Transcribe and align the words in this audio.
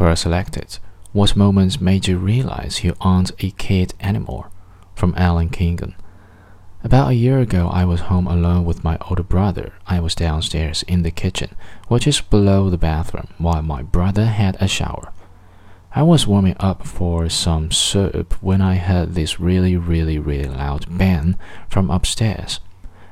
Quora 0.00 0.16
selected, 0.16 0.78
What 1.12 1.36
moments 1.36 1.78
made 1.78 2.08
you 2.08 2.16
realize 2.16 2.82
you 2.82 2.96
aren't 3.02 3.32
a 3.44 3.50
kid 3.50 3.92
anymore? 4.00 4.50
From 4.94 5.14
Ellen 5.14 5.50
Keegan. 5.50 5.94
About 6.82 7.10
a 7.10 7.14
year 7.14 7.38
ago, 7.40 7.68
I 7.70 7.84
was 7.84 8.08
home 8.08 8.26
alone 8.26 8.64
with 8.64 8.82
my 8.82 8.96
older 9.10 9.22
brother. 9.22 9.74
I 9.86 10.00
was 10.00 10.14
downstairs 10.14 10.84
in 10.84 11.02
the 11.02 11.10
kitchen, 11.10 11.54
which 11.88 12.06
is 12.06 12.22
below 12.22 12.70
the 12.70 12.78
bathroom, 12.78 13.28
while 13.36 13.60
my 13.60 13.82
brother 13.82 14.24
had 14.24 14.56
a 14.58 14.66
shower. 14.66 15.12
I 15.94 16.02
was 16.02 16.26
warming 16.26 16.56
up 16.58 16.86
for 16.86 17.28
some 17.28 17.70
soup 17.70 18.42
when 18.42 18.62
I 18.62 18.76
heard 18.76 19.14
this 19.14 19.38
really, 19.38 19.76
really, 19.76 20.18
really 20.18 20.48
loud 20.48 20.86
bang 20.88 21.36
from 21.68 21.90
upstairs. 21.90 22.60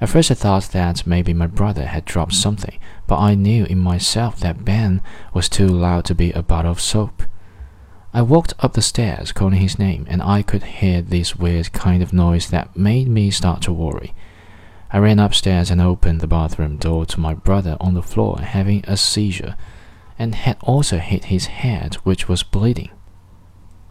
At 0.00 0.08
first, 0.08 0.30
I 0.30 0.34
thought 0.34 0.70
that 0.72 1.06
maybe 1.06 1.34
my 1.34 1.46
brother 1.46 1.86
had 1.86 2.06
dropped 2.06 2.32
something, 2.32 2.78
but 3.06 3.18
I 3.18 3.34
knew 3.34 3.64
in 3.66 3.78
myself 3.78 4.40
that 4.40 4.64
Ben 4.64 5.02
was 5.34 5.48
too 5.48 5.68
loud 5.68 6.06
to 6.06 6.14
be 6.14 6.32
a 6.32 6.42
bottle 6.42 6.70
of 6.70 6.80
soap. 6.80 7.22
I 8.14 8.22
walked 8.22 8.54
up 8.60 8.72
the 8.72 8.82
stairs 8.82 9.30
calling 9.30 9.60
his 9.60 9.78
name, 9.78 10.06
and 10.08 10.22
I 10.22 10.42
could 10.42 10.62
hear 10.62 11.02
this 11.02 11.36
weird 11.36 11.72
kind 11.72 12.02
of 12.02 12.12
noise 12.12 12.48
that 12.48 12.76
made 12.76 13.08
me 13.08 13.30
start 13.30 13.60
to 13.62 13.72
worry. 13.72 14.14
I 14.90 14.98
ran 14.98 15.20
upstairs 15.20 15.70
and 15.70 15.80
opened 15.80 16.20
the 16.20 16.26
bathroom 16.26 16.78
door 16.78 17.06
to 17.06 17.20
my 17.20 17.34
brother 17.34 17.76
on 17.78 17.94
the 17.94 18.02
floor 18.02 18.40
having 18.40 18.82
a 18.88 18.96
seizure 18.96 19.54
and 20.18 20.34
had 20.34 20.56
also 20.62 20.98
hit 20.98 21.26
his 21.26 21.46
head, 21.46 21.94
which 22.02 22.28
was 22.28 22.42
bleeding. 22.42 22.90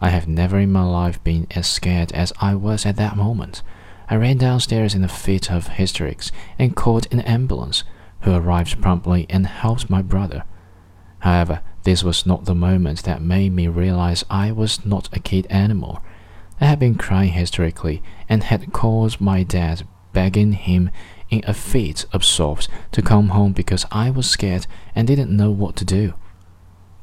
I 0.00 0.10
have 0.10 0.28
never 0.28 0.58
in 0.58 0.72
my 0.72 0.84
life 0.84 1.22
been 1.24 1.46
as 1.52 1.66
scared 1.66 2.12
as 2.12 2.32
I 2.40 2.54
was 2.54 2.84
at 2.84 2.96
that 2.96 3.16
moment. 3.16 3.62
I 4.10 4.16
ran 4.16 4.38
downstairs 4.38 4.96
in 4.96 5.04
a 5.04 5.08
fit 5.08 5.52
of 5.52 5.68
hysterics 5.68 6.32
and 6.58 6.74
called 6.74 7.06
an 7.12 7.20
ambulance, 7.20 7.84
who 8.22 8.34
arrived 8.34 8.82
promptly 8.82 9.24
and 9.30 9.46
helped 9.46 9.88
my 9.88 10.02
brother. 10.02 10.42
However, 11.20 11.60
this 11.84 12.02
was 12.02 12.26
not 12.26 12.44
the 12.44 12.54
moment 12.54 13.04
that 13.04 13.22
made 13.22 13.52
me 13.52 13.68
realize 13.68 14.24
I 14.28 14.50
was 14.50 14.84
not 14.84 15.08
a 15.12 15.20
kid 15.20 15.46
anymore. 15.48 16.02
I 16.60 16.66
had 16.66 16.80
been 16.80 16.96
crying 16.96 17.30
hysterically 17.30 18.02
and 18.28 18.42
had 18.42 18.72
called 18.72 19.20
my 19.20 19.44
dad, 19.44 19.86
begging 20.12 20.54
him 20.54 20.90
in 21.30 21.44
a 21.46 21.54
fit 21.54 22.04
of 22.12 22.24
sobs 22.24 22.68
to 22.90 23.02
come 23.02 23.28
home 23.28 23.52
because 23.52 23.86
I 23.92 24.10
was 24.10 24.28
scared 24.28 24.66
and 24.92 25.06
didn't 25.06 25.34
know 25.34 25.52
what 25.52 25.76
to 25.76 25.84
do. 25.84 26.14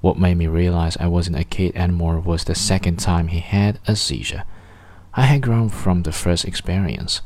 What 0.01 0.19
made 0.19 0.35
me 0.35 0.47
realize 0.47 0.97
I 0.97 1.07
wasn't 1.07 1.39
a 1.39 1.45
kid 1.45 1.73
anymore 1.73 2.19
was 2.19 2.43
the 2.43 2.53
second 2.53 2.97
time 2.97 3.29
he 3.29 3.39
had 3.39 3.79
a 3.87 3.95
seizure. 3.95 4.43
I 5.17 5.23
had 5.23 5.41
grown 5.41 5.69
from 5.69 6.03
the 6.03 6.11
first 6.11 6.45
experience. 6.45 7.21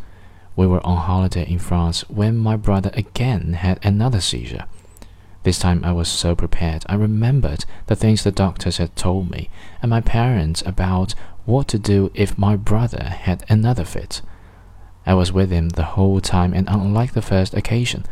We 0.55 0.65
were 0.65 0.85
on 0.87 0.95
holiday 0.95 1.43
in 1.43 1.59
France 1.59 2.09
when 2.09 2.37
my 2.37 2.55
brother 2.55 2.89
again 2.93 3.51
had 3.51 3.85
another 3.85 4.21
seizure. 4.21 4.63
This 5.43 5.59
time 5.59 5.83
I 5.83 5.91
was 5.91 6.07
so 6.07 6.33
prepared. 6.33 6.85
I 6.87 6.95
remembered 6.95 7.65
the 7.87 7.97
things 7.97 8.23
the 8.23 8.31
doctors 8.31 8.77
had 8.77 8.95
told 8.95 9.29
me 9.29 9.49
and 9.81 9.89
my 9.89 9.99
parents 9.99 10.63
about 10.65 11.15
what 11.43 11.67
to 11.67 11.77
do 11.77 12.11
if 12.13 12.37
my 12.37 12.55
brother 12.55 13.03
had 13.03 13.43
another 13.49 13.83
fit. 13.83 14.21
I 15.05 15.13
was 15.13 15.33
with 15.33 15.51
him 15.51 15.69
the 15.69 15.83
whole 15.83 16.21
time, 16.21 16.53
and 16.53 16.69
unlike 16.69 17.11
the 17.11 17.21
first 17.21 17.53
occasion, 17.53 18.05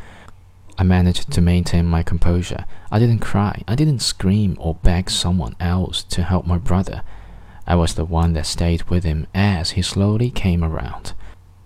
I 0.77 0.83
managed 0.83 1.31
to 1.31 1.39
maintain 1.39 1.85
my 1.85 2.03
composure. 2.03 2.65
I 2.91 2.99
didn't 2.99 3.19
cry, 3.19 3.63
I 3.65 3.75
didn't 3.75 3.99
scream 3.99 4.57
or 4.59 4.75
beg 4.75 5.09
someone 5.09 5.55
else 5.57 6.03
to 6.03 6.23
help 6.23 6.45
my 6.45 6.57
brother. 6.57 7.01
I 7.69 7.75
was 7.75 7.93
the 7.93 8.03
one 8.03 8.33
that 8.33 8.47
stayed 8.47 8.83
with 8.89 9.03
him 9.03 9.27
as 9.35 9.71
he 9.71 9.83
slowly 9.83 10.31
came 10.31 10.63
around. 10.63 11.13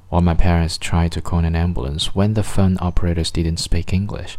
While 0.10 0.22
my 0.22 0.34
parents 0.34 0.78
tried 0.78 1.14
to 1.14 1.22
call 1.22 1.40
an 1.40 1.56
ambulance 1.56 2.14
when 2.14 2.34
the 2.34 2.44
phone 2.44 2.78
operators 2.82 3.32
didn't 3.32 3.58
speak 3.58 3.94
English. 3.94 4.38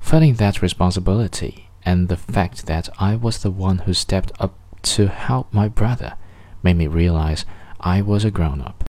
Feeling 0.00 0.34
that 0.34 0.62
responsibility 0.62 1.68
and 1.84 2.08
the 2.08 2.16
fact 2.16 2.64
that 2.64 2.88
I 2.98 3.14
was 3.14 3.42
the 3.42 3.50
one 3.50 3.78
who 3.80 3.92
stepped 3.92 4.32
up 4.40 4.54
to 4.94 5.08
help 5.08 5.52
my 5.52 5.68
brother 5.68 6.14
made 6.62 6.78
me 6.78 6.86
realize 6.86 7.44
I 7.78 8.00
was 8.00 8.24
a 8.24 8.30
grown 8.30 8.62
up. 8.62 8.82